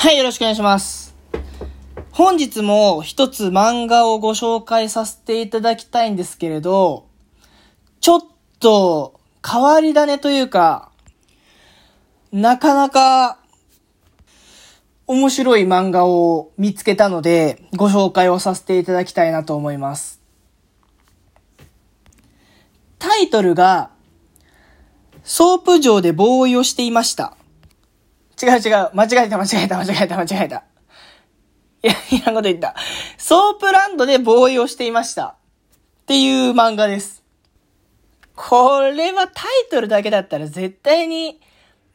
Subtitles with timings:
[0.00, 1.12] はい、よろしくお願いします。
[2.12, 7.08] 本日も一つ漫画をご紹介させていただきたいんですけれど、
[8.00, 8.20] ちょっ
[8.60, 10.92] と変わり種というか、
[12.30, 13.40] なかなか
[15.08, 20.20] 面白い漫画を見つけたので、ご紹介をさせていただきたいなと思います。
[23.00, 23.90] タイトルが、
[25.24, 27.37] ソープ場でボーイをしていました。
[28.40, 28.90] 違う違う。
[28.94, 30.64] 間違えた間違えた間違えた間違えた。
[31.82, 32.74] いや、いらんこと言った。
[33.16, 35.26] ソープランドでボーイをしていました。
[35.26, 35.34] っ
[36.06, 37.22] ていう漫画です。
[38.34, 41.40] これはタイトルだけだったら絶対に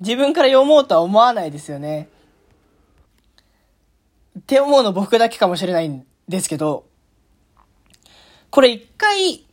[0.00, 2.08] 自分から読もうとは思わないですよね。
[4.38, 6.86] って思うの僕だけかもしれないんですけど、
[8.50, 9.46] これ一回、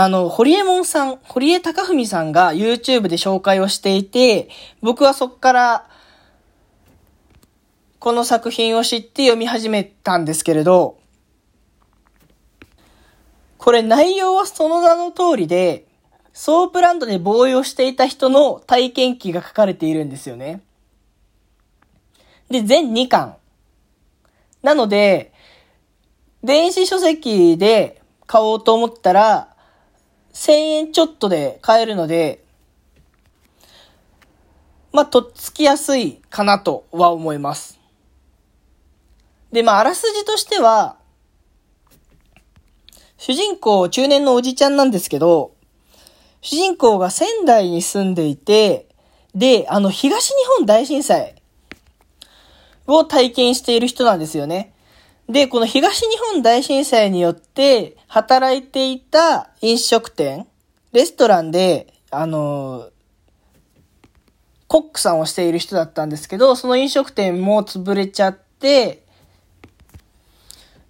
[0.00, 4.48] あの、ホリエモンさん、堀江貴文さんが YouTube で紹介をしていて、
[4.80, 5.90] 僕はそっから、
[7.98, 11.00] この作品を知って読み始めたんですけれど、
[13.56, 15.88] これ内容はその名の通りで、
[16.32, 20.62] ソープランドでボーイをしていた人の体験記が書かれているんですよね。
[22.48, 23.36] で、全2巻。
[24.62, 25.32] なので、
[26.44, 29.56] 電子書籍で買おうと思ったら、
[30.38, 32.44] 1000円ちょっとで買えるので、
[34.92, 37.80] まあ、とっつきやすいかなとは思います。
[39.50, 40.96] で、まあ、あらすじとしては、
[43.16, 45.56] 主人公中年のおじちゃんなんですけど、
[46.40, 48.86] 主人公が仙台に住んでいて、
[49.34, 51.34] で、あの、東日本大震災
[52.86, 54.72] を体験している人なんですよね。
[55.28, 60.46] で、この東日本大震災によって働いていた飲食店、
[60.92, 62.88] レストランで、あの、
[64.68, 69.04] コックさんをしている人だったんですけど、その飲食店も潰れちゃって、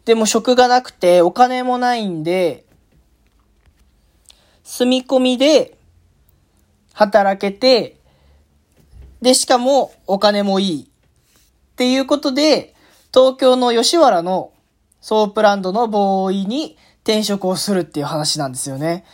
[0.05, 2.65] でも職がなくてお金もないんで、
[4.63, 5.77] 住み込みで
[6.93, 7.99] 働けて、
[9.21, 10.83] で、しかもお金もいい。
[10.85, 12.75] っていうことで、
[13.13, 14.53] 東京の吉原の
[15.01, 19.05] ソープランドのボーイに転職をするっていう話なんですよね。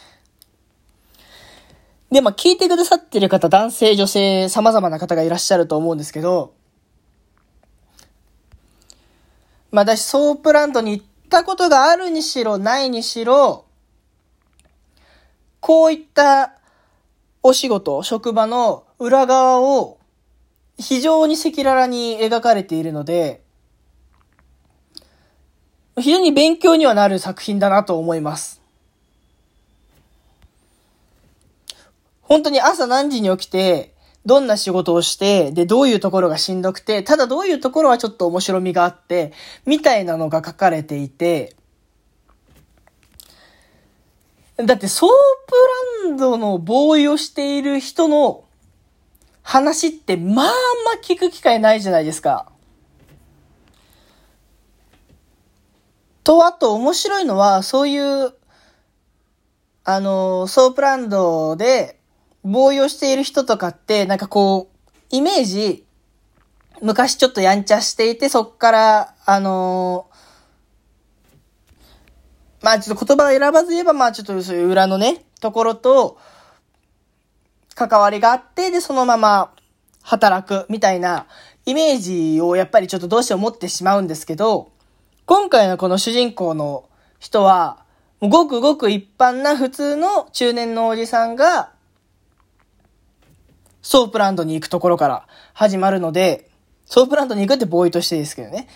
[2.10, 6.54] で、まあ聞いてくださってる方、男性、女性、様々な方がいらっしゃると思うんですけど、
[9.70, 13.64] まあ私、ソープランドに行ったことがあるにしろ、ないにしろ、
[15.60, 16.58] こういった
[17.42, 19.98] お仕事、職場の裏側を
[20.78, 23.43] 非常に赤裸々に描かれているので、
[25.96, 28.60] 非常に勉強にはなる作品だなと思います。
[32.22, 33.94] 本当に朝何時に起きて、
[34.26, 39.32] どんな仕事をして、で、どういうところがしんどくて、ただどういうところはちょっと面白みがあって、
[39.66, 41.54] みたいなのが書かれていて、
[44.56, 48.44] だってソープランドのボーイをしている人の
[49.42, 50.54] 話ってまあまあ
[51.02, 52.50] 聞く機会ないじゃないですか。
[56.24, 58.34] と、あと面白いのは、そういう、
[59.84, 62.00] あの、ソープランドで、
[62.42, 65.84] ボーイをしている人とかって、なんかこう、イメージ、
[66.82, 70.06] 昔ちょっとやんちゃしていて、そっから、あの
[72.62, 76.18] まあちょっと言葉を選ばず言えば、まあちょっとそういう裏のね、ところと、
[77.74, 79.52] 関わりがあって、で、そのまま
[80.02, 81.26] 働くみたいな
[81.66, 84.70] イメージをやっぱりちょっとどうしても持ってしまうんですけど、
[85.26, 87.82] 今回のこの主人公の人は、
[88.20, 91.72] ごくごく一般な普通の中年のおじさんが、
[93.80, 96.50] ソープランドに行くところから始まるので、
[96.84, 98.68] ソープランドに行くってボーイとしてですけどね。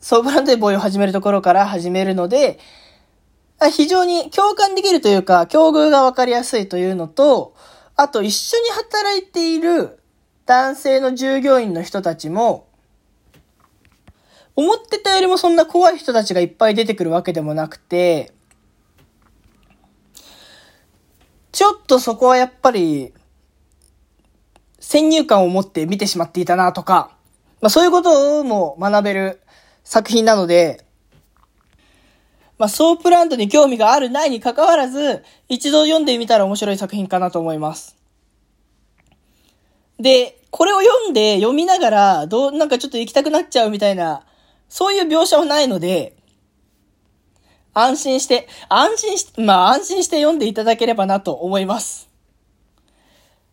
[0.00, 2.58] ソープランドでボーイを始めるところから始めるので、
[3.72, 7.54] 非常に共感できるというか、境遇がわかりやすいというのと、
[7.96, 9.98] あと一緒に働いている
[10.44, 12.65] 男性の従業員の人たちも、
[14.56, 18.32] 思ってたよりもそんな怖い人たちがいっぱい出てくるわけでもなくて、
[21.52, 23.12] ちょっとそこはやっぱり、
[24.80, 27.10] 先入観を持って見てしまっていたなとか、
[27.60, 29.40] まあそういうことも学べる
[29.84, 30.84] 作品なので、
[32.58, 37.96] まあソープランドに興味があるないに関わらず、一度読んでみたら面白い作品かなと思います。
[39.98, 44.24] で、これを読んで読みながら、どう、なんかちょっと行きたくなっちゃうみたいな、
[44.68, 46.16] そういう描写はないので、
[47.74, 52.08] 安心して、安心し、まあ安心して読んでいただければなと思います。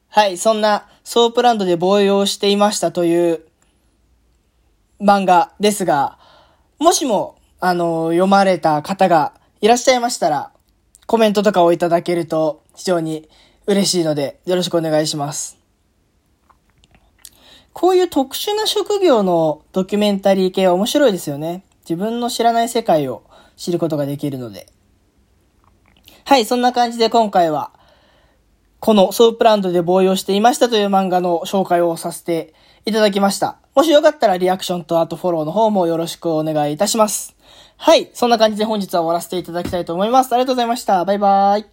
[0.07, 3.41] はい、そんなソープランドでボーイをしていましたという
[5.01, 6.17] 漫画ですが、
[6.79, 10.51] もしも、あの、読まれた方がいらっしゃいましたら、
[11.07, 13.27] コメントとかをいただけると非常に
[13.65, 15.62] 嬉しいので、よろしくお願いします。
[17.73, 21.65] こういう特殊な職業のドキュメンタリー系は面白いですよね。
[21.81, 23.23] 自分の知らない世界を
[23.57, 24.67] 知ることができるので。
[26.25, 27.71] はい、そんな感じで今回は、
[28.79, 32.53] このソープランドでボーイをしていましたという漫画の紹介をさせて
[32.85, 33.57] いただきました。
[33.75, 37.35] もしよかったらリアクションとあとフォローの方もよろしくお願いいたします。
[37.77, 40.31] はい、そんな感じで本日は終わらせていただきたいと思います。
[40.33, 41.03] ありがとうございました。
[41.05, 41.72] バイバーイ。